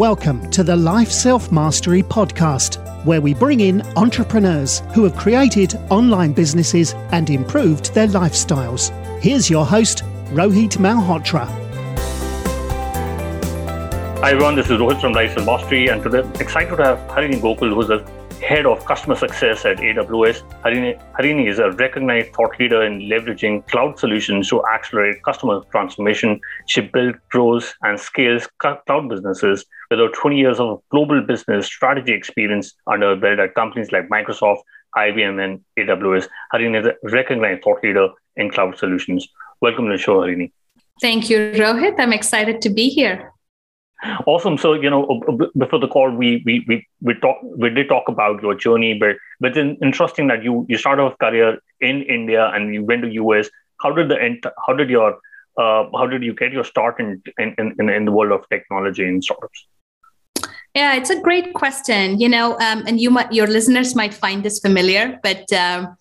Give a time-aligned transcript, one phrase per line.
[0.00, 5.74] Welcome to the Life Self Mastery Podcast, where we bring in entrepreneurs who have created
[5.90, 8.88] online businesses and improved their lifestyles.
[9.20, 11.46] Here's your host, Rohit Malhotra.
[14.20, 16.98] Hi everyone, this is Rohit from Life Self Mastery, and today I'm excited to have
[17.10, 18.02] Harini Gokul, who's a
[18.40, 20.42] head of customer success at AWS.
[20.62, 26.40] Harini, is a recognized thought leader in leveraging cloud solutions to accelerate customer transformation.
[26.66, 32.12] She builds, grows, and scales cloud businesses with over 20 years of global business strategy
[32.12, 34.60] experience under belt at companies like Microsoft,
[34.96, 36.28] IBM, and AWS.
[36.52, 39.28] Harini is a recognized thought leader in cloud solutions.
[39.60, 40.52] Welcome to the show, Harini.
[41.00, 41.94] Thank you, Rohit.
[41.98, 43.32] I'm excited to be here.
[44.26, 44.56] Awesome.
[44.56, 45.22] So you know,
[45.56, 49.16] before the call, we we we we talk we did talk about your journey, but
[49.40, 53.10] but it's interesting that you you started off career in India and you went to
[53.10, 53.50] US.
[53.82, 55.18] How did the how did your
[55.58, 59.04] uh, how did you get your start in in, in in the world of technology
[59.04, 59.66] and startups?
[60.74, 62.20] Yeah, it's a great question.
[62.20, 65.96] You know, um, and you might your listeners might find this familiar, but um,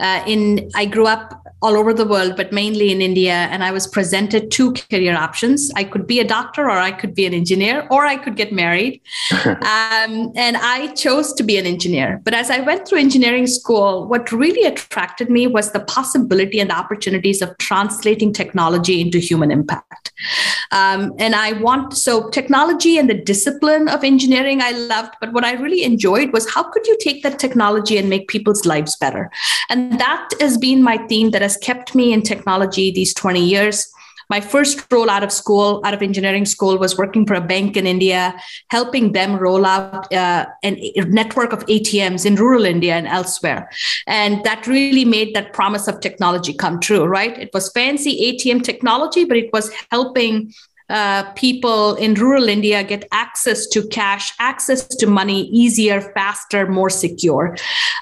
[0.00, 3.32] uh, in I grew up all over the world, but mainly in India.
[3.32, 5.70] And I was presented two career options.
[5.76, 8.52] I could be a doctor, or I could be an engineer, or I could get
[8.52, 9.02] married.
[9.44, 12.20] um, and I chose to be an engineer.
[12.24, 16.70] But as I went through engineering school, what really attracted me was the possibility and
[16.70, 20.12] the opportunities of translating technology into human impact.
[20.72, 25.44] Um, and I want so technology and the discipline of engineering I loved, but what
[25.44, 29.30] I really enjoyed was how could you take that technology and make people's lives better?
[29.68, 33.86] And that has been my theme that has kept me in technology these 20 years.
[34.28, 37.76] My first role out of school, out of engineering school, was working for a bank
[37.76, 38.32] in India,
[38.68, 43.68] helping them roll out uh, a network of ATMs in rural India and elsewhere.
[44.06, 47.36] And that really made that promise of technology come true, right?
[47.36, 50.54] It was fancy ATM technology, but it was helping
[50.90, 56.90] uh, people in rural India get access to cash, access to money easier, faster, more
[56.90, 57.56] secure.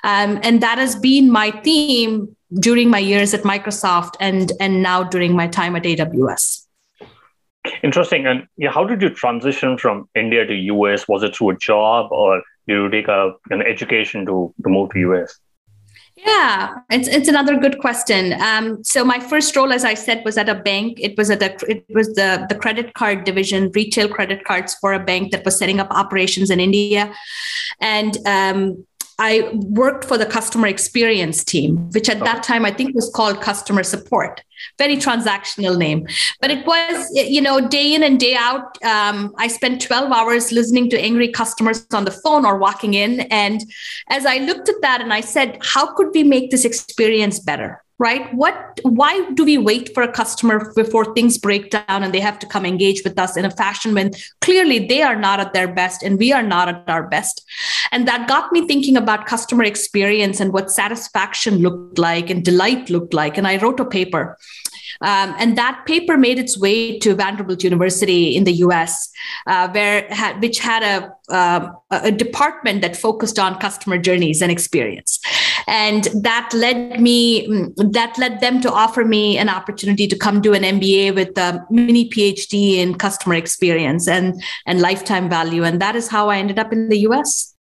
[0.05, 5.05] Um, and that has been my theme during my years at Microsoft and, and now
[5.05, 6.65] during my time at AWS.
[7.83, 8.27] Interesting.
[8.27, 11.07] And yeah, how did you transition from India to US?
[11.07, 14.91] Was it through a job or did you take a, an education to, to move
[14.91, 15.39] to US?
[16.27, 18.33] Yeah, it's it's another good question.
[18.41, 20.99] Um, so my first role, as I said, was at a bank.
[21.01, 24.95] It was at a it was the the credit card division, retail credit cards for
[24.95, 27.15] a bank that was setting up operations in India,
[27.81, 28.85] and um,
[29.19, 33.41] I worked for the customer experience team, which at that time I think was called
[33.41, 34.43] customer support.
[34.79, 36.07] Very transactional name,
[36.41, 38.83] but it was you know day in and day out.
[38.85, 43.21] Um, I spent 12 hours listening to angry customers on the phone or walking in,
[43.33, 43.61] and
[44.09, 47.83] as I looked at that and I said, how could we make this experience better?
[47.99, 48.33] Right?
[48.33, 52.39] What why do we wait for a customer before things break down and they have
[52.39, 55.67] to come engage with us in a fashion when clearly they are not at their
[55.67, 57.45] best and we are not at our best?
[57.91, 62.89] And that got me thinking about customer experience and what satisfaction looked like and delight
[62.89, 63.37] looked like.
[63.37, 64.39] And i wrote a paper
[65.01, 69.11] um, and that paper made its way to Vanderbilt University in the U.S.,
[69.47, 70.09] uh, where
[70.41, 75.21] which had a, uh, a department that focused on customer journeys and experience,
[75.67, 80.55] and that led me that led them to offer me an opportunity to come do
[80.55, 85.95] an MBA with a mini PhD in customer experience and and lifetime value, and that
[85.95, 87.55] is how I ended up in the U.S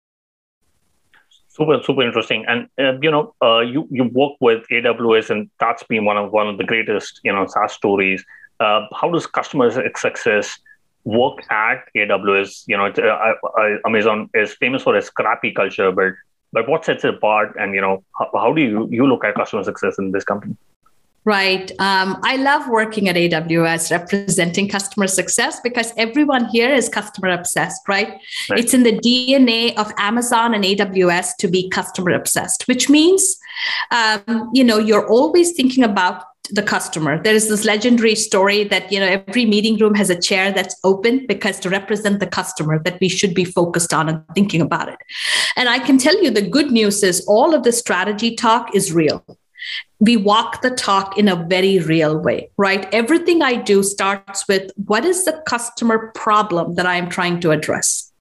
[1.58, 2.46] super super interesting.
[2.48, 6.32] And uh, you know uh, you you work with aws and that's been one of
[6.32, 8.24] one of the greatest you know saas stories.
[8.60, 10.58] Uh, how does customer success
[11.04, 16.12] work at aws you know uh, amazon is famous for its crappy culture but
[16.52, 19.34] but what sets it apart and you know how, how do you you look at
[19.36, 20.56] customer success in this company
[21.28, 21.70] Right.
[21.78, 27.82] Um, I love working at AWS representing customer success because everyone here is customer obsessed,
[27.90, 28.14] right?
[28.50, 28.58] right?
[28.58, 33.38] It's in the DNA of Amazon and AWS to be customer obsessed, which means,
[33.92, 37.22] um, you know, you're always thinking about the customer.
[37.22, 40.80] There is this legendary story that, you know, every meeting room has a chair that's
[40.86, 44.88] open because to represent the customer that we should be focused on and thinking about
[44.88, 45.00] it.
[45.58, 48.94] And I can tell you the good news is all of the strategy talk is
[48.94, 49.26] real
[50.00, 52.92] we walk the talk in a very real way, right?
[52.94, 58.12] Everything I do starts with what is the customer problem that I'm trying to address?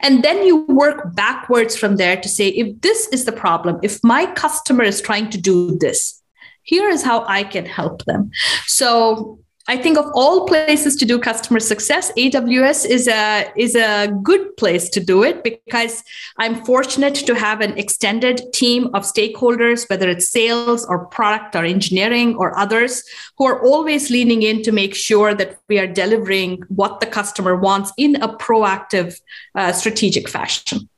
[0.00, 3.98] And then you work backwards from there to say, if this is the problem, if
[4.02, 6.22] my customer is trying to do this,
[6.62, 8.30] here is how I can help them.
[8.66, 14.06] So I think of all places to do customer success, AWS is a is a
[14.22, 16.04] good place to do it because
[16.38, 21.64] I'm fortunate to have an extended team of stakeholders, whether it's sales or product or
[21.64, 23.02] engineering or others,
[23.38, 27.56] who are always leaning in to make sure that we are delivering what the customer
[27.56, 29.20] wants in a proactive,
[29.56, 30.88] uh, strategic fashion.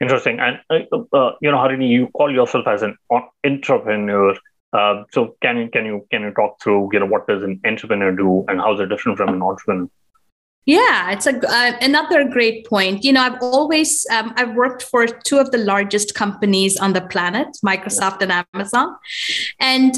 [0.00, 2.96] Interesting, and uh, uh you know, Harini, you call yourself as an
[3.44, 4.38] intrapreneur.
[4.72, 7.60] Uh, so can you can you can you talk through you know what does an
[7.64, 9.88] intrapreneur do and how is it different from an entrepreneur?
[10.64, 13.02] Yeah, it's a uh, another great point.
[13.02, 17.00] You know, I've always um, I've worked for two of the largest companies on the
[17.00, 18.96] planet, Microsoft and Amazon,
[19.58, 19.92] and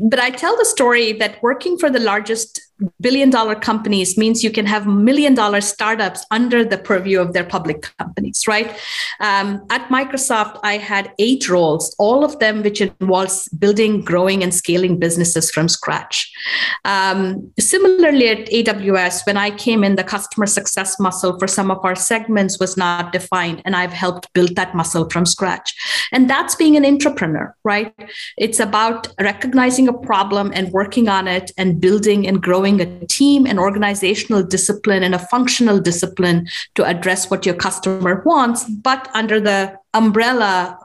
[0.00, 2.67] but I tell the story that working for the largest
[3.00, 7.44] billion dollar companies means you can have million dollar startups under the purview of their
[7.44, 8.76] public companies right?
[9.20, 14.54] Um, at microsoft i had eight roles all of them which involves building growing and
[14.54, 16.30] scaling businesses from scratch.
[16.84, 21.84] Um, similarly at aws when i came in the customer success muscle for some of
[21.84, 25.74] our segments was not defined and i've helped build that muscle from scratch.
[26.12, 27.94] And that's being an intrapreneur right?
[28.36, 33.46] It's about recognizing a problem and working on it and building and growing a team,
[33.46, 39.40] an organizational discipline, and a functional discipline to address what your customer wants, but under
[39.40, 40.78] the umbrella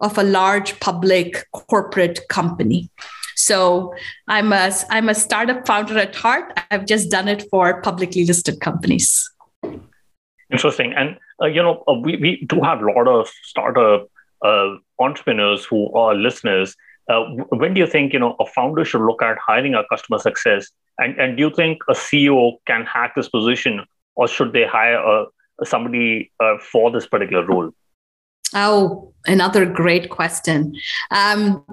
[0.00, 2.90] of a large public corporate company.
[3.36, 3.94] So
[4.26, 6.58] I'm a I'm a startup founder at heart.
[6.70, 9.30] I've just done it for publicly listed companies.
[10.50, 14.10] Interesting, and uh, you know uh, we we do have a lot of startup
[14.44, 16.76] uh, entrepreneurs who are listeners.
[17.08, 20.18] Uh, when do you think you know a founder should look at hiring a customer
[20.18, 23.84] success and, and do you think a CEO can hack this position,
[24.16, 25.26] or should they hire a,
[25.64, 27.70] somebody uh, for this particular role?
[28.54, 30.74] Oh, another great question.
[31.10, 31.64] Um,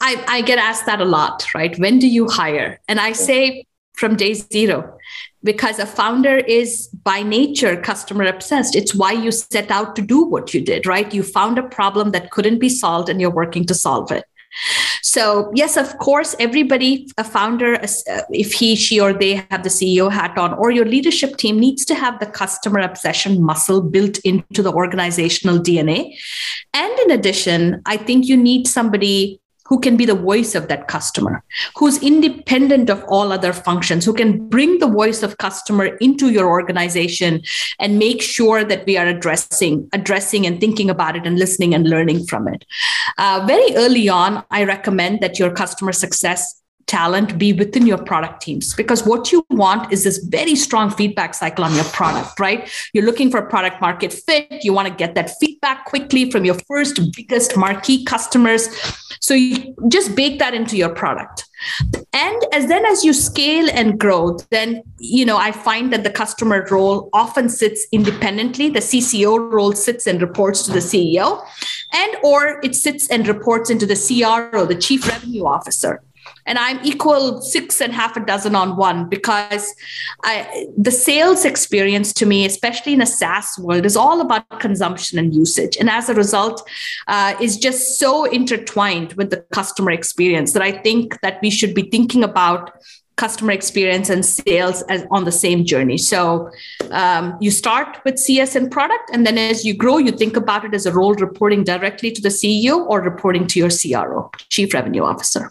[0.00, 1.78] I, I get asked that a lot, right?
[1.78, 2.80] When do you hire?
[2.88, 4.96] And I say from day zero,
[5.42, 8.74] because a founder is by nature customer obsessed.
[8.74, 11.12] It's why you set out to do what you did, right?
[11.12, 14.24] You found a problem that couldn't be solved and you're working to solve it.
[15.02, 19.68] So, yes, of course, everybody, a founder, uh, if he, she, or they have the
[19.68, 24.18] CEO hat on, or your leadership team needs to have the customer obsession muscle built
[24.18, 26.16] into the organizational DNA.
[26.74, 30.88] And in addition, I think you need somebody who can be the voice of that
[30.88, 31.42] customer,
[31.76, 36.48] who's independent of all other functions, who can bring the voice of customer into your
[36.48, 37.40] organization
[37.78, 41.88] and make sure that we are addressing, addressing and thinking about it and listening and
[41.88, 42.64] learning from it.
[43.16, 46.59] Uh, very early on, I recommend that your customer success
[46.90, 48.74] talent be within your product teams.
[48.74, 52.68] Because what you want is this very strong feedback cycle on your product right?
[52.92, 54.64] You're looking for product market fit.
[54.64, 58.68] You want to get that feedback quickly from your first biggest marquee customers.
[59.20, 61.44] So you just bake that into your product.
[62.12, 66.10] And as then as you scale and grow then you know i find that the
[66.10, 68.70] customer role often sits independently.
[68.70, 71.44] The cco role sits and reports to the ceo
[71.92, 73.98] and or it sits and reports into the
[74.50, 76.02] cro the chief revenue officer
[76.50, 79.74] and i'm equal six and half a dozen on one because
[80.24, 85.18] I, the sales experience to me especially in a saas world is all about consumption
[85.18, 86.68] and usage and as a result
[87.06, 91.74] uh, is just so intertwined with the customer experience that i think that we should
[91.74, 92.72] be thinking about
[93.20, 95.98] customer experience and sales as on the same journey.
[95.98, 96.50] So
[96.90, 100.64] um, you start with CS and product, and then as you grow, you think about
[100.64, 104.72] it as a role reporting directly to the CEO or reporting to your CRO, Chief
[104.72, 105.50] Revenue Officer.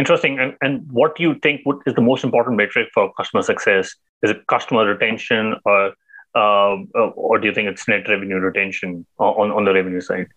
[0.00, 0.38] Interesting.
[0.38, 3.94] And, and what do you think would, is the most important metric for customer success?
[4.22, 5.92] Is it customer retention or
[6.34, 6.76] uh,
[7.16, 10.28] or do you think it's net revenue retention on, on the revenue side?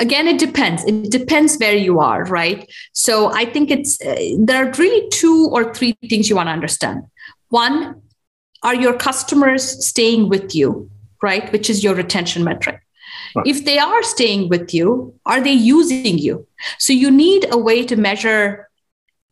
[0.00, 0.84] Again, it depends.
[0.84, 2.70] It depends where you are, right?
[2.92, 6.52] So I think it's uh, there are really two or three things you want to
[6.52, 7.04] understand.
[7.48, 8.02] One,
[8.62, 10.90] are your customers staying with you,
[11.22, 11.50] right?
[11.52, 12.81] Which is your retention metric.
[13.44, 16.46] If they are staying with you, are they using you?
[16.78, 18.68] So you need a way to measure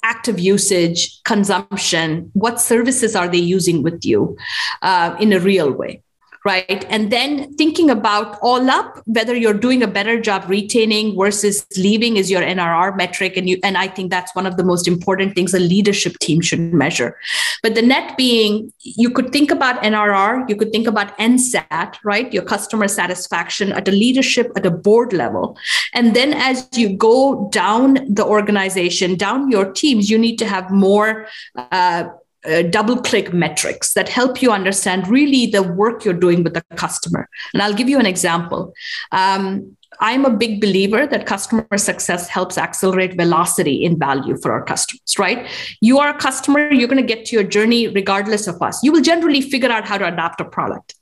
[0.03, 4.37] active usage, consumption, what services are they using with you
[4.83, 6.03] uh, in a real way
[6.45, 6.85] right?
[6.89, 12.17] And then thinking about all up whether you're doing a better job retaining versus leaving
[12.17, 15.35] is your NRR metric, and you and I think that's one of the most important
[15.35, 17.17] things a leadership team should measure.
[17.63, 22.33] But the net being, you could think about NRR, you could think about NSAT, right?
[22.33, 25.57] Your customer satisfaction at a leadership at a board level,
[25.93, 30.71] and then as you go down the organization, down your teams, you need to have
[30.71, 31.27] more.
[31.57, 32.05] Uh,
[32.45, 36.63] uh, double click metrics that help you understand really the work you're doing with the
[36.77, 37.29] customer.
[37.53, 38.73] And I'll give you an example.
[39.13, 44.65] Um, I'm a big believer that customer success helps accelerate velocity in value for our
[44.65, 45.47] customers, right?
[45.81, 48.83] You are a customer, you're going to get to your journey regardless of us.
[48.83, 50.95] You will generally figure out how to adapt a product.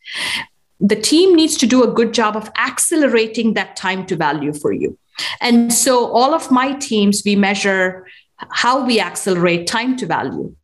[0.80, 4.72] The team needs to do a good job of accelerating that time to value for
[4.72, 4.98] you.
[5.40, 8.06] And so, all of my teams, we measure
[8.50, 10.54] how we accelerate time to value.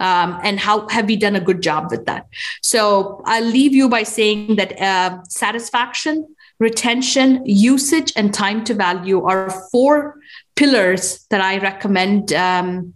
[0.00, 2.26] Um, and how have we done a good job with that?
[2.62, 6.26] So I'll leave you by saying that uh, satisfaction,
[6.58, 10.16] retention, usage, and time to value are four
[10.54, 12.94] pillars that I recommend um,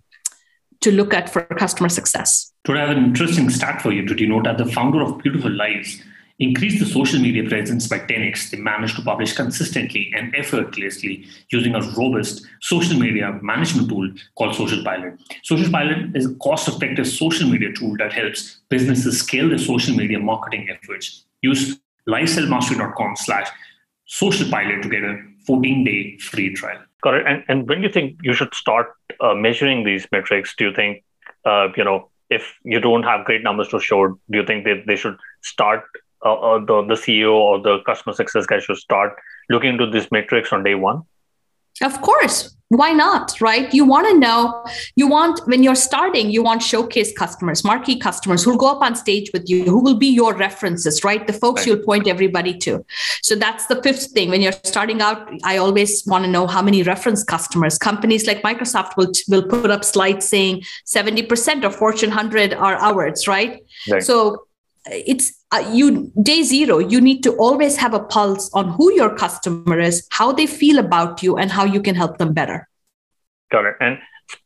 [0.80, 2.52] to look at for customer success.
[2.64, 5.50] Today, I have an interesting stat for you to denote that the founder of Beautiful
[5.50, 6.02] Lives
[6.40, 8.50] increased the social media presence by 10x.
[8.50, 14.54] They managed to publish consistently and effortlessly using a robust social media management tool called
[14.54, 15.20] Social Pilot.
[15.44, 19.94] Social Pilot is a cost effective social media tool that helps businesses scale their social
[19.94, 21.26] media marketing efforts.
[21.42, 21.78] Use
[22.09, 23.49] lifeselfmastery.com slash
[24.06, 25.16] social pilot to get a
[25.47, 26.80] 14 day free trial.
[27.04, 27.26] It.
[27.26, 28.88] And, and when do you think you should start
[29.20, 31.04] uh, measuring these metrics, do you think,
[31.44, 34.85] uh, you know, if you don't have great numbers to show, do you think that
[34.87, 35.85] they should start,
[36.24, 39.16] uh, uh the, the CEO or the customer success guy should start
[39.48, 41.02] looking into this metrics on day one?
[41.82, 42.56] Of course.
[42.68, 43.72] Why not right?
[43.74, 48.44] You want to know you want when you're starting you want showcase customers marquee customers
[48.44, 51.26] who'll go up on stage with you who will be your references right?
[51.26, 51.66] The folks right.
[51.66, 52.84] you'll point everybody to.
[53.22, 54.30] So that's the fifth thing.
[54.30, 57.76] When you're starting out i always want to know how many reference customers.
[57.76, 63.26] Companies like microsoft will will put up slides saying 70% of fortune 100 are ours
[63.26, 64.02] right, right.
[64.02, 64.46] so
[64.87, 69.14] it's uh, you day zero you need to always have a pulse on who your
[69.14, 72.68] customer is how they feel about you and how you can help them better.
[73.50, 73.75] Got it.
[73.80, 73.99] And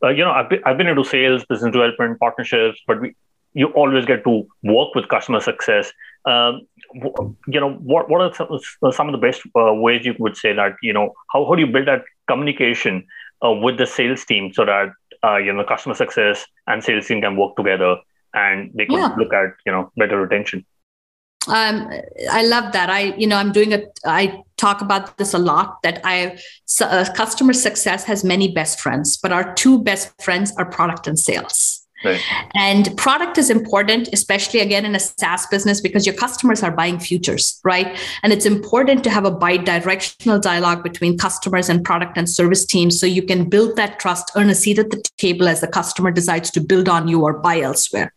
[0.02, 3.14] uh, you know I've been, I've been into sales business development partnerships but we
[3.54, 5.92] you always get to work with customer success.
[6.26, 6.66] Um,
[7.46, 10.52] you know what what are some, some of the best uh, ways you would say
[10.52, 13.06] that you know how, how do you build that communication
[13.44, 14.90] uh, with the sales team so that
[15.22, 17.96] uh, you know customer success and sales team can work together
[18.34, 19.14] and they can yeah.
[19.16, 20.64] look at you know better retention
[21.46, 21.90] um,
[22.30, 22.88] I love that.
[22.88, 26.38] I, you know, I'm doing a, I talk about this a lot that I,
[26.80, 31.18] uh, customer success has many best friends, but our two best friends are product and
[31.18, 31.83] sales.
[32.04, 32.20] Right.
[32.54, 36.98] And product is important, especially again in a SaaS business, because your customers are buying
[36.98, 37.98] futures, right?
[38.22, 42.64] And it's important to have a bi directional dialogue between customers and product and service
[42.66, 45.68] teams so you can build that trust, earn a seat at the table as the
[45.68, 48.12] customer decides to build on you or buy elsewhere.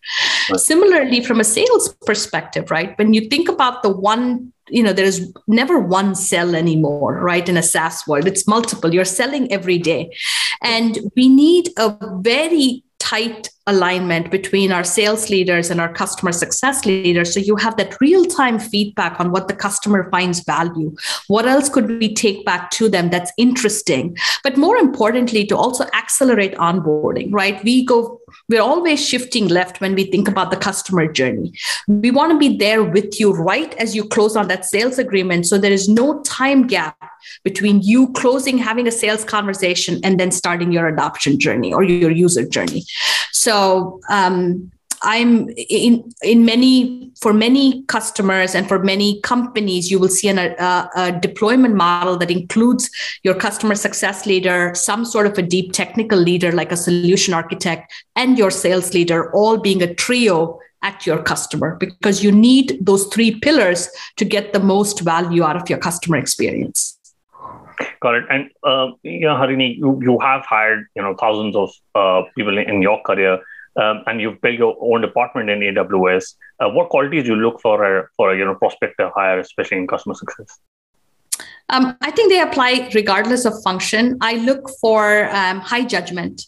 [0.50, 0.60] Right.
[0.60, 2.98] Similarly, from a sales perspective, right?
[2.98, 7.48] When you think about the one you know there is never one sell anymore right
[7.48, 10.12] in a saas world it's multiple you're selling every day
[10.62, 16.86] and we need a very tight alignment between our sales leaders and our customer success
[16.86, 17.34] leaders.
[17.34, 20.96] So you have that real time feedback on what the customer finds value.
[21.28, 24.18] What else could we take back to them that's interesting?
[24.44, 27.64] But more importantly to also accelerate onboarding right?
[27.64, 28.20] We go
[28.50, 31.54] we're always shifting left when we think about the customer journey.
[31.88, 35.48] We want to be there with you right as you close on that sales agreement
[35.48, 36.98] so there is no time gap
[37.44, 42.12] between you closing having a sales conversation and then starting your adoption journey or your
[42.12, 42.84] user journey.
[43.32, 43.57] So
[44.10, 44.72] um,
[45.04, 50.40] I'm in in many for many customers and for many companies, you will see an,
[50.40, 52.90] a, a, deployment model that includes
[53.24, 57.92] your customer success leader, some sort of a deep technical leader like a solution architect,
[58.16, 63.08] and your sales leader, all being a trio at your customer because you need those
[63.08, 66.97] three pillars to get the most value out of your customer experience.
[68.02, 68.26] Got it.
[68.30, 72.58] And uh, you know, Harini, you, you have hired you know thousands of uh, people
[72.58, 73.40] in your career,
[73.76, 76.36] um, and you've built your own department in AWS.
[76.60, 79.78] Uh, what qualities do you look for a, for a you know prospective hire, especially
[79.78, 80.60] in customer success?
[81.70, 84.18] Um, I think they apply regardless of function.
[84.22, 86.46] I look for um, high judgment.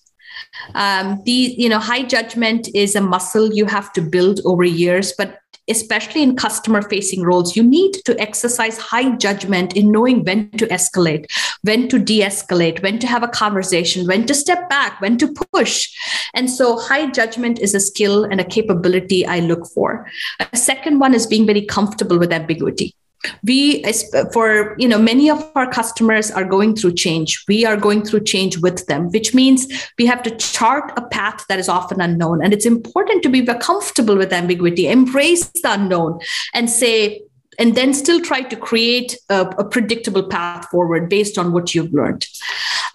[0.74, 5.13] Um, the you know high judgment is a muscle you have to build over years,
[5.17, 10.49] but especially in customer facing roles, you need to exercise high judgment in knowing when
[10.51, 11.25] to escalate,
[11.63, 15.33] when to de escalate, when to have a conversation, when to step back, when to
[15.53, 15.89] push.
[16.33, 20.07] And so, high judgment is a skill and a capability I look for.
[20.53, 22.95] A second one is being very comfortable with ambiguity
[23.43, 23.83] we
[24.31, 27.43] for you know many of our customers are going through change.
[27.47, 31.45] We are going through change with them which means we have to chart a path
[31.49, 32.43] that is often unknown.
[32.43, 36.19] And it's important to be comfortable with ambiguity embrace the unknown
[36.53, 37.21] and say
[37.57, 41.93] and then still try to create a, a predictable path forward based on what you've
[41.93, 42.25] learned.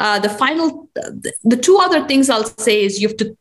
[0.01, 0.89] Uh, the final
[1.45, 3.37] the two other things i'll say is you have to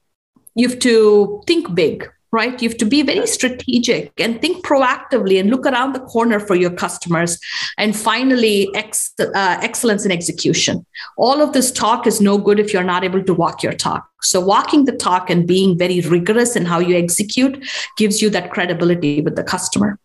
[0.56, 2.60] you have to think big right?
[2.62, 6.56] You have to be very strategic and think proactively and look around the corner for
[6.56, 7.40] your customers.
[7.78, 10.86] And finally, ex- uh, excellence in execution.
[11.16, 14.10] All of this talk is no good if you're not able to walk your talk.
[14.22, 17.64] So, walking the talk and being very rigorous in how you execute
[17.98, 20.00] gives you that credibility with the customer.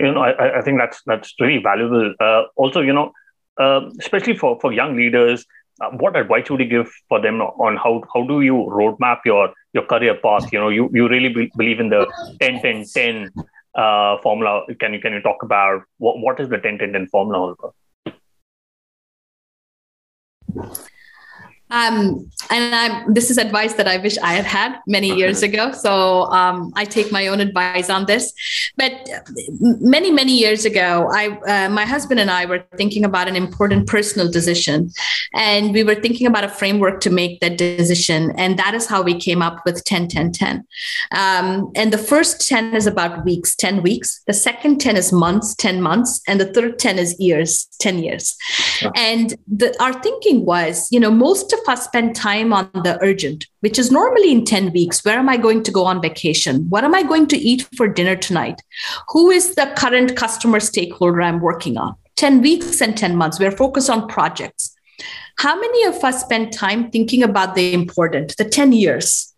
[0.00, 2.14] You know, I, I think that's that's really valuable.
[2.18, 3.12] Uh, also, you know,
[3.58, 5.44] uh, especially for for young leaders,
[5.80, 9.52] uh, what advice would you give for them on how how do you roadmap your
[9.72, 10.52] your career path?
[10.52, 12.06] You know you, you really be, believe in the
[12.40, 13.30] 10 10 10
[13.74, 14.62] uh, formula.
[14.80, 17.54] Can you can you talk about what, what is the 10 10 10 formula
[21.70, 25.72] Um, and I'm, this is advice that I wish I had had many years ago.
[25.72, 28.32] So um, I take my own advice on this.
[28.76, 29.08] But
[29.60, 33.86] many, many years ago, I, uh, my husband and I were thinking about an important
[33.86, 34.90] personal decision,
[35.34, 38.32] and we were thinking about a framework to make that decision.
[38.36, 40.66] And that is how we came up with 10, 10, 10.
[41.12, 44.22] Um, and the first 10 is about weeks, 10 weeks.
[44.26, 46.20] The second 10 is months, 10 months.
[46.26, 48.36] And the third 10 is years, 10 years.
[48.94, 53.46] And the, our thinking was, you know, most of us spend time on the urgent,
[53.60, 55.02] which is normally in 10 weeks.
[55.04, 56.68] Where am I going to go on vacation?
[56.68, 58.60] What am I going to eat for dinner tonight?
[59.08, 61.96] Who is the current customer stakeholder I'm working on?
[62.16, 63.38] 10 weeks and 10 months.
[63.38, 64.74] We're focused on projects.
[65.38, 69.32] How many of us spend time thinking about the important, the 10 years?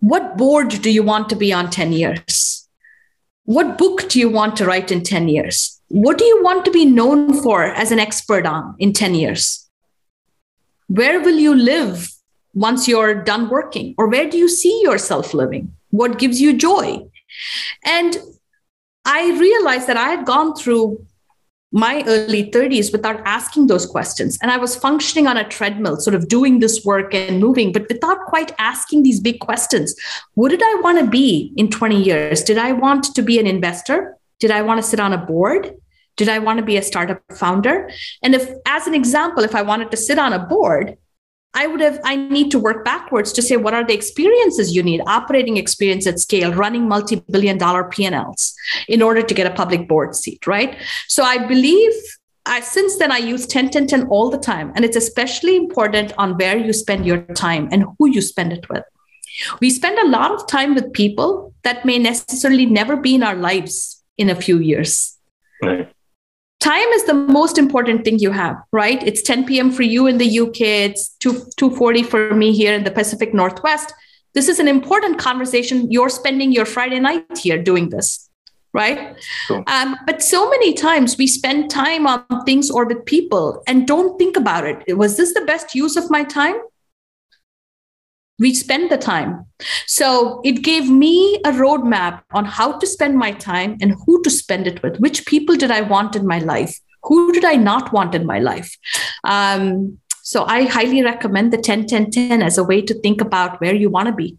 [0.00, 2.68] What board do you want to be on 10 years?
[3.44, 5.80] What book do you want to write in 10 years?
[5.88, 9.63] What do you want to be known for as an expert on in 10 years?
[10.88, 12.10] Where will you live
[12.52, 13.94] once you're done working?
[13.98, 15.74] Or where do you see yourself living?
[15.90, 17.06] What gives you joy?
[17.84, 18.16] And
[19.04, 21.04] I realized that I had gone through
[21.72, 24.38] my early 30s without asking those questions.
[24.40, 27.88] And I was functioning on a treadmill, sort of doing this work and moving, but
[27.88, 29.96] without quite asking these big questions.
[30.34, 32.44] What did I want to be in 20 years?
[32.44, 34.16] Did I want to be an investor?
[34.38, 35.74] Did I want to sit on a board?
[36.16, 37.90] Did I want to be a startup founder?
[38.22, 40.96] And if, as an example, if I wanted to sit on a board,
[41.54, 44.82] I would have, I need to work backwards to say, what are the experiences you
[44.82, 45.00] need?
[45.06, 48.54] Operating experience at scale, running multi billion dollar P&Ls
[48.88, 50.76] in order to get a public board seat, right?
[51.06, 51.92] So I believe
[52.44, 54.72] I, since then, I use 10, 10, 10 all the time.
[54.74, 58.68] And it's especially important on where you spend your time and who you spend it
[58.68, 58.82] with.
[59.60, 63.34] We spend a lot of time with people that may necessarily never be in our
[63.34, 65.16] lives in a few years.
[65.62, 65.93] Right
[66.64, 69.02] time is the most important thing you have right?
[69.02, 72.84] It's 10 p.m for you in the uk it's 2 2.40 for me here in
[72.84, 73.92] the pacific northwest.
[74.32, 75.90] This is an important conversation.
[75.92, 78.30] You're spending your friday night here doing this
[78.74, 79.16] right?
[79.46, 79.62] Cool.
[79.68, 84.18] um, but so many times we spend time on things or with people and don't
[84.18, 84.98] think about it.
[84.98, 86.56] Was this the best use of my time
[88.38, 89.46] we spend the time.
[89.86, 94.30] So it gave me a roadmap on how to spend my time and who to
[94.30, 94.98] spend it with.
[94.98, 96.78] Which people did I want in my life?
[97.04, 98.76] Who did I not want in my life?
[99.24, 103.60] Um, so I highly recommend the 10 10 10 as a way to think about
[103.60, 104.38] where you want to be.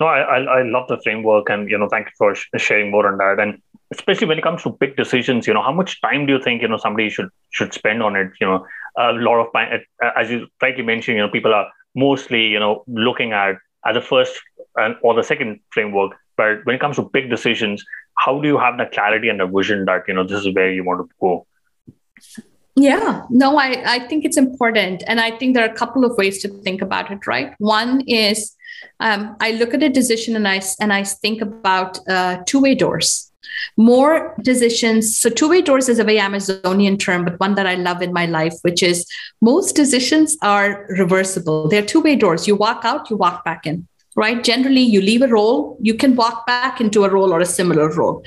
[0.00, 3.10] No, I, I, I love the framework, and you know, thank you for sharing more
[3.10, 3.40] on that.
[3.40, 3.60] And
[3.92, 6.62] especially when it comes to big decisions, you know, how much time do you think
[6.62, 8.30] you know somebody should should spend on it?
[8.40, 9.80] You know, a lot of time,
[10.16, 11.68] as you rightly mentioned, you know, people are
[12.04, 13.56] mostly you know looking at
[13.86, 14.40] at the first
[14.76, 16.12] and or the second framework.
[16.36, 17.84] But when it comes to big decisions
[18.18, 20.70] how do you have the clarity and the vision that you know this is where
[20.70, 21.46] you want to go?
[22.76, 23.22] Yeah.
[23.30, 25.02] No i i think it's important.
[25.06, 27.54] And i think there are a couple of ways to think about it right?
[27.58, 28.54] One is
[29.00, 33.27] um, i look at a decision and i and i think about uh, two-way doors
[33.76, 35.16] more decisions.
[35.16, 38.12] So, two way doors is a very Amazonian term, but one that I love in
[38.12, 39.06] my life, which is
[39.40, 41.68] most decisions are reversible.
[41.68, 42.46] They're two way doors.
[42.46, 44.42] You walk out, you walk back in, right?
[44.42, 47.90] Generally, you leave a role, you can walk back into a role or a similar
[47.94, 48.24] role.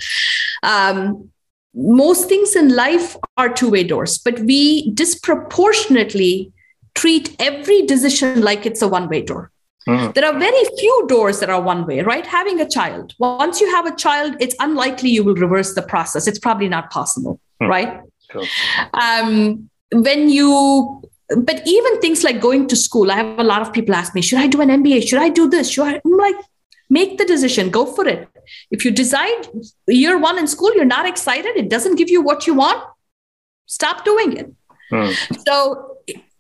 [0.64, 1.30] Um,
[1.74, 6.52] most things in life are two way doors, but we disproportionately
[6.96, 9.52] treat every decision like it's a one way door.
[9.88, 10.14] Mm.
[10.14, 12.26] There are very few doors that are one way, right?
[12.26, 13.14] Having a child.
[13.18, 16.28] Once you have a child, it's unlikely you will reverse the process.
[16.28, 17.68] It's probably not possible, mm.
[17.68, 18.02] right?
[18.32, 18.44] Sure.
[18.94, 21.02] Um, when you,
[21.36, 24.22] but even things like going to school, I have a lot of people ask me,
[24.22, 25.08] should I do an MBA?
[25.08, 25.70] Should I do this?
[25.70, 26.02] Should I?
[26.06, 26.36] I'm like,
[26.90, 28.28] make the decision, go for it.
[28.70, 29.48] If you decide
[29.88, 32.84] year one in school, you're not excited, it doesn't give you what you want,
[33.66, 34.52] stop doing it.
[34.92, 35.16] Mm.
[35.48, 35.91] So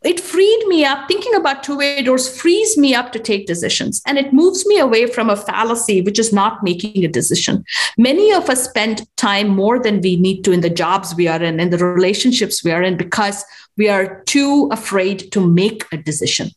[0.03, 4.17] it freed me up thinking about two-way doors frees me up to take decisions and
[4.17, 7.63] it moves me away from a fallacy which is not making a decision
[7.97, 11.41] many of us spend time more than we need to in the jobs we are
[11.41, 13.43] in in the relationships we are in because
[13.77, 16.49] we are too afraid to make a decision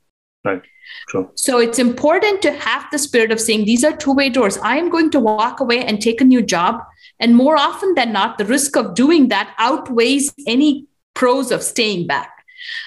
[0.44, 0.62] right
[1.10, 1.30] Sure.
[1.34, 4.56] So it's important to have the spirit of saying these are two way doors.
[4.58, 6.80] I am going to walk away and take a new job.
[7.20, 12.06] And more often than not, the risk of doing that outweighs any pros of staying
[12.06, 12.33] back.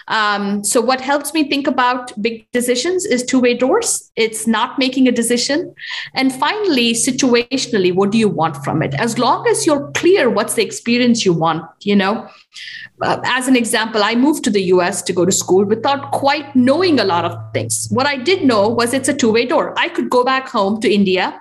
[0.08, 4.12] Um, so, what helps me think about big decisions is two way doors.
[4.16, 5.74] It's not making a decision.
[6.14, 8.94] And finally, situationally, what do you want from it?
[8.96, 12.28] As long as you're clear what's the experience you want, you know.
[13.02, 16.56] Uh, as an example, I moved to the US to go to school without quite
[16.56, 17.88] knowing a lot of things.
[17.92, 19.74] What I did know was it's a two way door.
[19.78, 21.40] I could go back home to India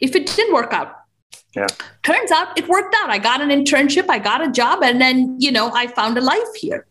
[0.00, 1.03] if it didn't work out.
[1.54, 1.66] Yeah.
[2.02, 3.10] Turns out it worked out.
[3.10, 6.20] I got an internship, I got a job, and then, you know, I found a
[6.20, 6.86] life here.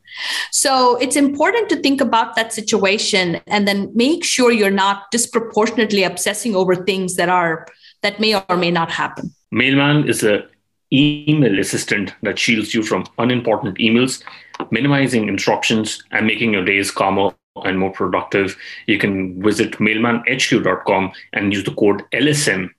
[0.51, 6.03] So it's important to think about that situation and then make sure you're not disproportionately
[6.03, 7.67] obsessing over things that are
[8.01, 9.33] that may or may not happen.
[9.51, 10.45] Mailman is a
[10.91, 14.23] email assistant that shields you from unimportant emails,
[14.71, 17.33] minimizing interruptions and making your days calmer
[17.65, 18.55] and more productive.
[18.87, 22.69] You can visit mailmanhq.com and use the code LSM,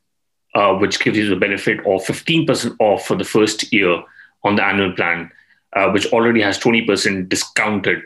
[0.55, 4.03] uh, which gives you the benefit of 15% off for the first year
[4.45, 5.31] on the annual plan
[5.75, 8.03] uh, which already has 20% discounted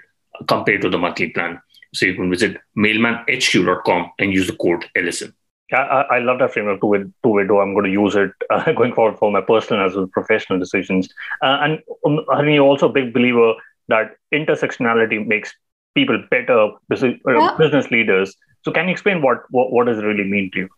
[0.47, 1.61] compared to the monthly plan.
[1.95, 5.33] So you can visit mailmanhq.com and use the code LSM.
[5.71, 7.63] Yeah, I, I love that framework two-way, two-way door.
[7.63, 10.59] I'm going to use it uh, going forward for my personal as well as professional
[10.59, 11.09] decisions.
[11.43, 13.55] Uh, and um, I think you're also a big believer
[13.89, 15.55] that intersectionality makes
[15.95, 17.57] people better business, uh, yeah.
[17.59, 18.35] business leaders.
[18.65, 20.69] So can you explain what, what, what does it really mean to you?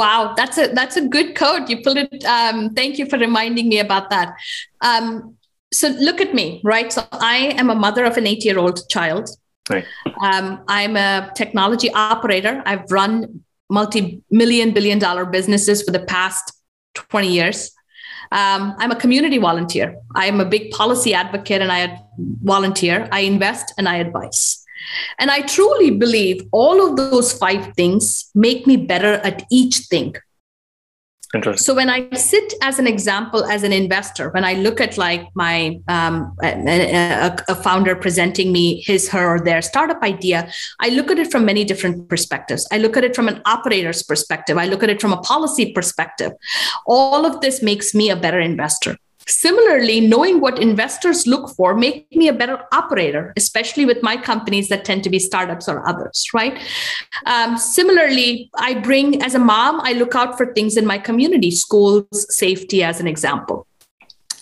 [0.00, 1.68] Wow, that's a that's a good code.
[1.68, 2.24] You pulled it.
[2.24, 4.34] Um, thank you for reminding me about that.
[4.80, 5.36] Um,
[5.74, 6.90] so look at me, right?
[6.90, 9.28] So I am a mother of an eight year old child.
[9.68, 9.84] Right.
[10.22, 12.62] Um, I'm a technology operator.
[12.64, 16.50] I've run multi million billion dollar businesses for the past
[16.94, 17.70] 20 years.
[18.32, 19.96] Um, I'm a community volunteer.
[20.14, 22.00] I am a big policy advocate and I
[22.42, 23.06] volunteer.
[23.12, 24.59] I invest and I advise.
[25.18, 30.14] And I truly believe all of those five things make me better at each thing.
[31.54, 35.28] So when I sit as an example as an investor, when I look at like
[35.36, 41.08] my um, a, a, founder presenting me his, her, or their startup idea, I look
[41.08, 42.66] at it from many different perspectives.
[42.72, 44.58] I look at it from an operator's perspective.
[44.58, 46.32] I look at it from a policy perspective.
[46.84, 48.96] All of this makes me a better investor.
[49.30, 54.68] Similarly, knowing what investors look for make me a better operator, especially with my companies
[54.68, 56.60] that tend to be startups or others, right?
[57.26, 61.50] Um, similarly, I bring, as a mom, I look out for things in my community,
[61.52, 63.66] schools, safety, as an example.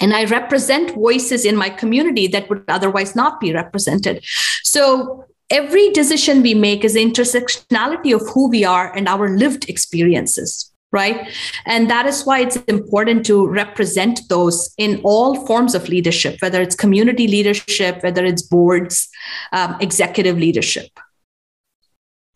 [0.01, 4.25] And I represent voices in my community that would otherwise not be represented.
[4.63, 10.68] So every decision we make is intersectionality of who we are and our lived experiences
[10.93, 11.29] right?
[11.67, 16.63] And that is why it's important to represent those in all forms of leadership, whether
[16.63, 19.09] it's community leadership, whether it's boards,
[19.53, 20.89] um, executive leadership.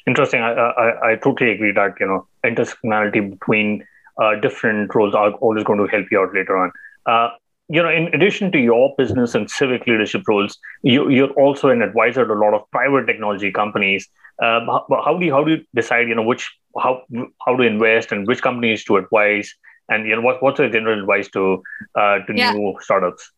[0.06, 0.42] Interesting.
[0.42, 3.86] I, I, I totally agree that you know intersectionality between
[4.20, 6.72] uh, different roles are always going to help you out later on.
[7.06, 7.30] Uh,
[7.68, 11.80] you know, in addition to your business and civic leadership roles, you, you're also an
[11.80, 14.08] advisor to a lot of private technology companies.
[14.42, 17.02] Um, how, how, do you how do you decide you know which how
[17.44, 19.54] how to invest and which companies to advise
[19.88, 21.62] and you know what, what's the general advice to
[21.94, 22.52] uh, to yeah.
[22.52, 23.30] new startups?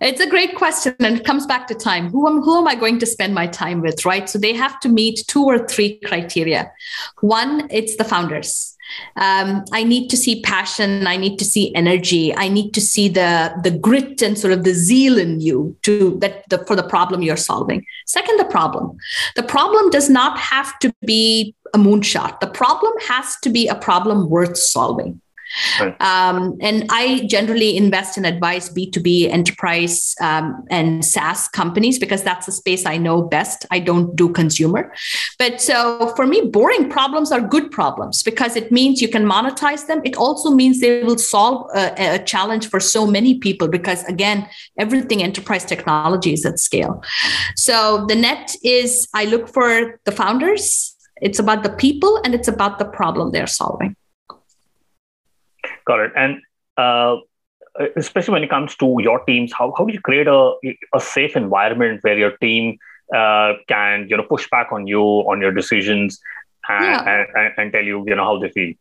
[0.00, 2.10] It's a great question, and it comes back to time.
[2.10, 4.28] Who am, who am I going to spend my time with, right?
[4.28, 6.72] So they have to meet two or three criteria.
[7.20, 8.69] One, it's the founders
[9.16, 11.06] um, i need to see passion.
[11.06, 12.34] I need to see energy.
[12.36, 16.18] I need to see the the grit and sort of the zeal in you to
[16.20, 17.84] that the, for the problem you're solving.
[18.06, 18.96] Second the problem.
[19.36, 22.40] The problem does not have to be a moonshot.
[22.40, 25.20] The problem has to be a problem worth solving
[26.00, 32.46] Um, and I generally invest and advise B2B enterprise um, and SaaS companies because that's
[32.46, 33.66] the space I know best.
[33.70, 34.92] I don't do consumer.
[35.38, 39.86] But so for me, boring problems are good problems because it means you can monetize
[39.86, 40.00] them.
[40.04, 44.48] It also means they will solve a, a challenge for so many people because, again,
[44.78, 47.02] everything enterprise technology is at scale.
[47.56, 52.48] So the net is I look for the founders, it's about the people, and it's
[52.48, 53.96] about the problem they're solving.
[55.90, 56.12] Got it.
[56.14, 56.40] And
[56.76, 57.16] uh,
[57.96, 60.52] especially when it comes to your teams, how, how do you create a,
[60.94, 62.78] a safe environment where your team
[63.12, 66.20] uh, can you know push back on you on your decisions
[66.68, 67.24] and, yeah.
[67.34, 68.72] and, and, tell you you know how they feel?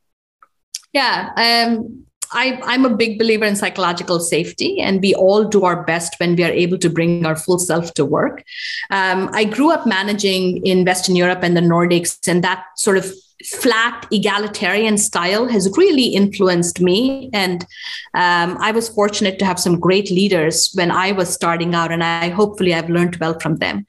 [0.93, 1.31] Yeah.
[1.35, 6.13] Um, I, I'm a big believer in psychological safety, and we all do our best
[6.19, 8.43] when we are able to bring our full self to work.
[8.91, 13.11] Um, I grew up managing in Western Europe and the Nordics, and that sort of
[13.45, 17.65] flat egalitarian style has really influenced me and
[18.13, 22.03] um, i was fortunate to have some great leaders when i was starting out and
[22.03, 23.85] i hopefully i've learned well from them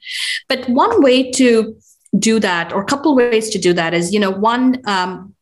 [0.47, 1.75] but one way to
[2.17, 5.33] do that, or a couple ways to do that is, you know, one, um,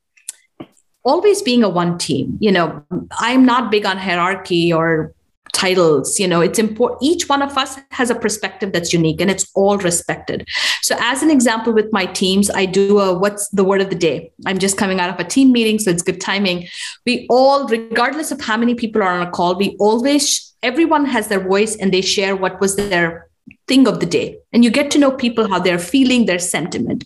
[1.04, 2.38] always being a one team.
[2.40, 2.84] You know,
[3.20, 5.14] I'm not big on hierarchy or
[5.54, 9.32] titles you know it's important each one of us has a perspective that's unique and
[9.32, 10.48] it's all respected.
[10.82, 13.96] So as an example with my teams i do a what's the word of the
[13.96, 14.32] day?
[14.46, 16.68] I'm just coming out of a team meeting so it's good timing.
[17.06, 21.28] We all regardless of how many people are on a call we always everyone has
[21.28, 23.28] their voice and they share what was their
[23.68, 24.38] thing of the day.
[24.52, 27.06] And you get to know people how they're feeling their sentiment.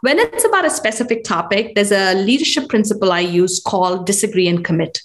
[0.00, 4.64] When it's about a specific topic there's a leadership principle i use called disagree and
[4.64, 5.00] commit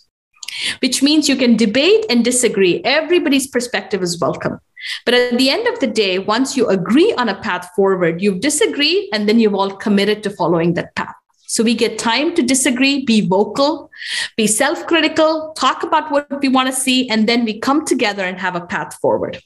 [0.80, 2.82] which means you can debate and disagree.
[2.84, 4.60] Everybody's perspective is welcome.
[5.06, 8.40] But at the end of the day, once you agree on a path forward, you've
[8.40, 11.16] disagreed and then you've all committed to following that path.
[11.48, 13.90] So we get time to disagree, be vocal,
[14.38, 18.24] be self critical, talk about what we want to see, and then we come together
[18.24, 19.42] and have a path forward.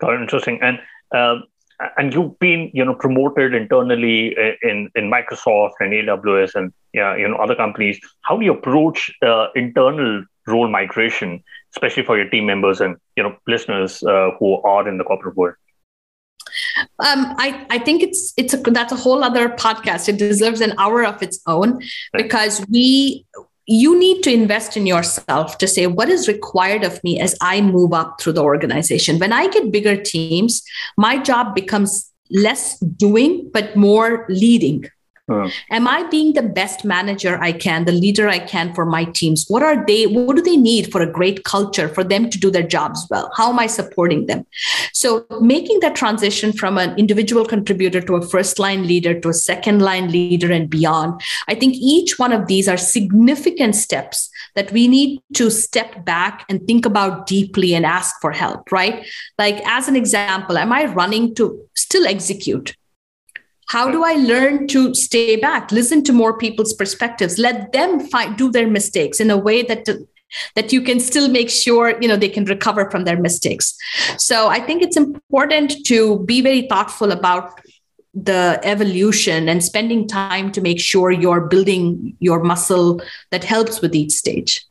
[0.00, 0.14] Got.
[0.14, 0.58] Interesting.
[0.62, 0.78] And
[1.12, 1.44] um,
[1.96, 7.28] and you've been you know promoted internally in in Microsoft and AWS and yeah you
[7.28, 8.00] know other companies.
[8.22, 11.42] How do you approach uh, internal role migration,
[11.74, 15.36] especially for your team members and you know listeners uh, who are in the corporate
[15.36, 15.54] world?
[17.00, 20.08] Um, I, I think it's it's a, that's a whole other podcast.
[20.08, 21.80] It deserves an hour of its own
[22.12, 23.26] because we
[23.70, 27.60] you need to invest in yourself to say what is required of me as I
[27.60, 29.18] move up through the organization.
[29.18, 30.62] When I get bigger teams,
[30.96, 34.88] my job becomes less doing, but more leading.
[35.70, 39.46] Am I being the best manager I can, the leader I can for my teams?
[39.48, 42.50] What are they, what do they need for a great culture for them to do
[42.50, 43.30] their jobs well?
[43.36, 44.46] How am I supporting them?
[44.92, 49.34] So making that transition from an individual contributor to a first line leader to a
[49.34, 54.72] second line leader and beyond, I think each one of these are significant steps that
[54.72, 59.06] we need to step back and think about deeply and ask for help, right?
[59.38, 62.74] Like as an example, am I running to still execute?
[63.68, 68.36] How do i learn to stay back listen to more people's perspectives let them find,
[68.36, 69.86] do their mistakes in a way that
[70.56, 73.74] that you can still make sure you know they can recover from their mistakes?
[74.18, 77.58] So i think it's important to be very thoughtful about
[78.14, 83.00] the evolution and spending time to make sure you're building your muscle
[83.30, 84.64] that helps with each stage.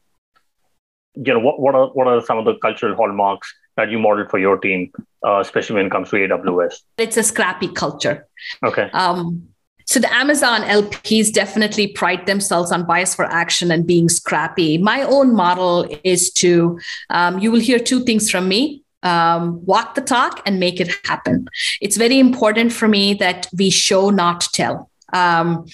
[1.15, 4.29] You know what, what are what are some of the cultural hallmarks that you modeled
[4.29, 4.91] for your team,
[5.27, 6.81] uh, especially when it comes to AWS?
[6.97, 8.25] It's a scrappy culture.
[8.63, 8.89] Okay.
[8.93, 9.49] Um,
[9.85, 14.77] so the Amazon LPs definitely pride themselves on bias for action and being scrappy.
[14.77, 18.83] My own model is to, um, you will hear two things from me.
[19.03, 21.47] Um, walk the talk and make it happen.
[21.81, 24.89] It's very important for me that we show, not tell.
[25.13, 25.65] Um,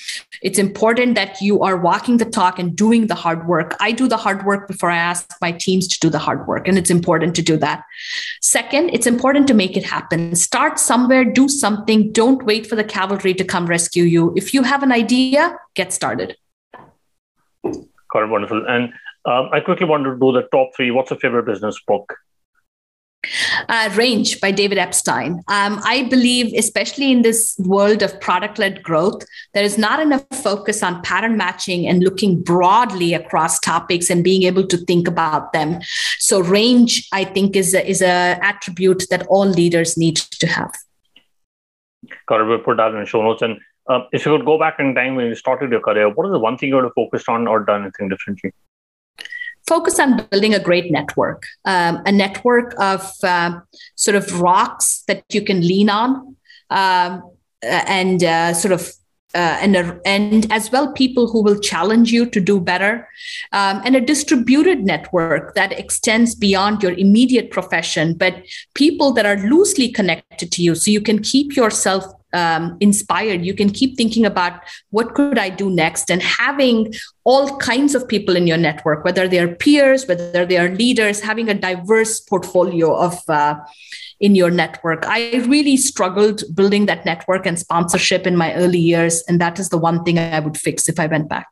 [0.42, 3.76] it's important that you are walking the talk and doing the hard work.
[3.80, 6.68] I do the hard work before I ask my teams to do the hard work,
[6.68, 7.84] and it's important to do that.
[8.42, 10.36] Second, it's important to make it happen.
[10.36, 12.12] Start somewhere, do something.
[12.12, 14.34] Don't wait for the cavalry to come rescue you.
[14.36, 16.38] If you have an idea, get started.
[17.64, 18.64] Got wonderful.
[18.68, 18.94] And
[19.26, 20.92] um, I quickly want to do the top three.
[20.92, 22.14] What's your favorite business book?
[23.70, 25.44] Uh, Range by David Epstein.
[25.48, 30.26] Um, I believe, especially in this world of product led growth, there is not enough
[30.34, 35.54] focus on pattern matching and looking broadly across topics and being able to think about
[35.54, 35.80] them.
[36.20, 40.74] So, range, I think, is a, is a attribute that all leaders need to have.
[42.28, 42.44] Got it.
[42.46, 43.42] We'll put that in the show notes.
[43.42, 46.26] And uh, if you could go back in time when you started your career, what
[46.26, 48.52] is the one thing you would have focused on or done anything differently?
[49.68, 53.60] Focus on building a great network, um, a network of uh,
[53.96, 56.36] sort of rocks that you can lean on,
[56.70, 58.92] um, and uh, sort of.
[59.36, 63.10] Uh, and and as well people who will challenge you to do better
[63.52, 68.44] um, and a distributed network that extends beyond your immediate profession but
[68.76, 73.54] people that are loosely connected to you so you can keep yourself um, inspired you
[73.54, 76.94] can keep thinking about what could i do next and having
[77.24, 81.22] all kinds of people in your network whether they are peers whether they are leaders
[81.22, 83.56] having a diverse portfolio of uh,
[84.24, 85.04] in your network.
[85.06, 89.68] I really struggled building that network and sponsorship in my early years and that is
[89.68, 91.48] the one thing i would fix if i went back.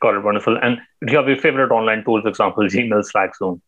[0.00, 0.24] Got it.
[0.24, 0.56] Wonderful.
[0.56, 3.60] And do you have your favorite online tool for example gmail slack zoom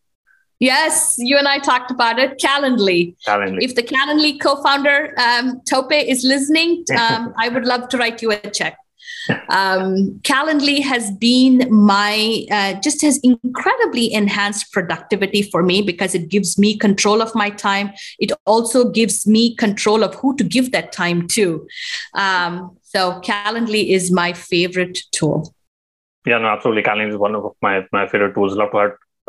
[0.59, 2.39] Yes, you and I talked about it.
[2.39, 3.15] Calendly.
[3.27, 3.59] Calendly.
[3.61, 8.31] If the Calendly co-founder um, Tope is listening, um, I would love to write you
[8.31, 8.77] a check.
[9.49, 16.29] Um, Calendly has been my uh, just has incredibly enhanced productivity for me because it
[16.29, 17.91] gives me control of my time.
[18.19, 21.67] It also gives me control of who to give that time to.
[22.13, 25.53] Um, so Calendly is my favorite tool.
[26.25, 26.83] Yeah, no, absolutely.
[26.83, 28.55] Calendly is one of my, my favorite tools.
[28.55, 28.77] Love to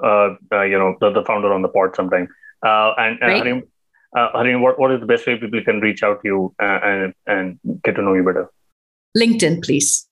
[0.02, 2.28] uh, uh, you know, the, the founder on the pod sometime.
[2.64, 3.62] Uh, and, and Harim,
[4.16, 6.80] uh, Harini, what, what is the best way people can reach out to you uh,
[6.82, 8.50] and, and get to know you better?
[9.16, 10.08] LinkedIn, please.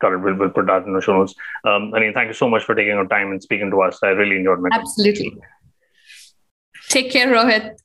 [0.00, 0.18] Got it.
[0.18, 1.34] We'll, we'll put that in the show notes.
[1.64, 3.98] Um, Harini, thank you so much for taking your time and speaking to us.
[4.02, 5.36] I really enjoyed my Absolutely.
[6.88, 7.78] Take care, Rohit.